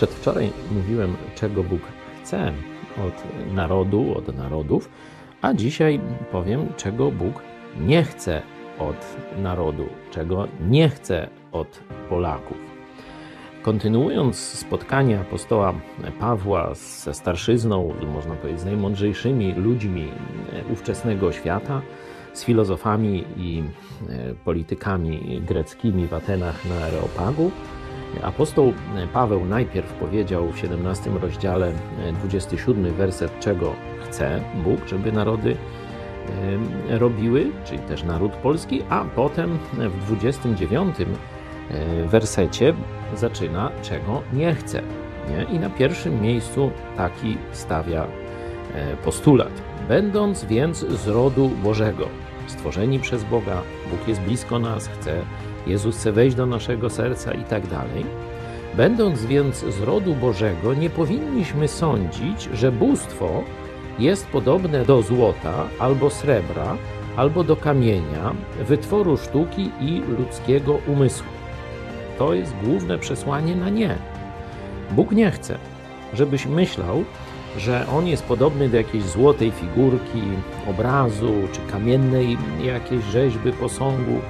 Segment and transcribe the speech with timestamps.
[0.00, 1.80] Przedwczoraj mówiłem, czego Bóg
[2.22, 2.52] chce
[3.06, 4.90] od narodu, od narodów,
[5.42, 6.00] a dzisiaj
[6.32, 7.42] powiem, czego Bóg
[7.80, 8.42] nie chce
[8.78, 12.56] od narodu, czego nie chce od Polaków.
[13.62, 15.74] Kontynuując spotkanie apostoła
[16.20, 20.08] Pawła ze starszyzną, można powiedzieć, z najmądrzejszymi ludźmi
[20.72, 21.82] ówczesnego świata,
[22.32, 23.62] z filozofami i
[24.44, 27.50] politykami greckimi w Atenach na Areopagu,
[28.22, 28.72] Apostoł
[29.12, 31.72] Paweł najpierw powiedział w 17 rozdziale
[32.18, 33.72] 27 werset, czego
[34.04, 35.56] chce Bóg, żeby narody
[36.88, 40.96] robiły, czyli też naród polski, a potem w 29
[42.06, 42.74] wersecie
[43.14, 44.82] zaczyna, czego nie chce.
[45.28, 45.56] Nie?
[45.56, 48.06] I na pierwszym miejscu taki stawia
[49.04, 49.52] postulat.
[49.88, 52.08] Będąc więc z rodu Bożego,
[52.46, 55.22] stworzeni przez Boga, Bóg jest blisko nas, chce
[55.66, 58.04] Jezus chce wejść do naszego serca i tak dalej.
[58.76, 63.42] Będąc więc z rodu Bożego, nie powinniśmy sądzić, że bóstwo
[63.98, 66.76] jest podobne do złota albo srebra,
[67.16, 68.34] albo do kamienia,
[68.68, 71.26] wytworu sztuki i ludzkiego umysłu.
[72.18, 73.98] To jest główne przesłanie na nie.
[74.90, 75.58] Bóg nie chce,
[76.14, 77.04] żebyś myślał,
[77.56, 80.22] że on jest podobny do jakiejś złotej figurki,
[80.70, 84.20] obrazu czy kamiennej jakiejś rzeźby, posągu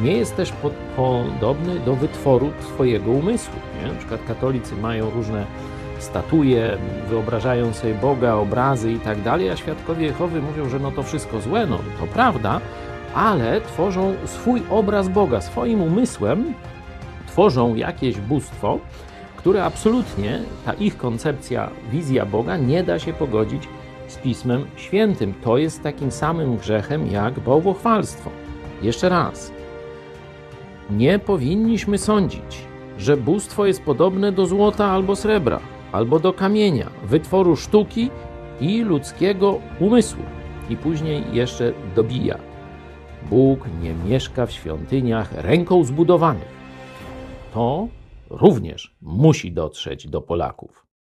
[0.00, 0.52] nie jest też
[0.96, 3.54] podobny do wytworu Twojego umysłu.
[3.82, 3.92] Nie?
[3.92, 5.46] Na przykład katolicy mają różne
[5.98, 11.02] statuje, wyobrażają sobie Boga, obrazy i tak dalej, a świadkowie Jehowy mówią, że no to
[11.02, 12.60] wszystko złe, no to prawda,
[13.14, 16.54] ale tworzą swój obraz Boga, swoim umysłem
[17.26, 18.78] tworzą jakieś bóstwo,
[19.36, 23.68] które absolutnie, ta ich koncepcja, wizja Boga nie da się pogodzić
[24.08, 25.34] z Pismem Świętym.
[25.44, 28.30] To jest takim samym grzechem jak bałwochwalstwo.
[28.82, 29.52] Jeszcze raz,
[30.96, 32.64] nie powinniśmy sądzić,
[32.98, 35.60] że bóstwo jest podobne do złota albo srebra,
[35.92, 38.10] albo do kamienia, wytworu sztuki
[38.60, 40.22] i ludzkiego umysłu.
[40.70, 42.38] I później jeszcze dobija.
[43.30, 46.52] Bóg nie mieszka w świątyniach ręką zbudowanych.
[47.54, 47.88] To
[48.30, 50.81] również musi dotrzeć do Polaków.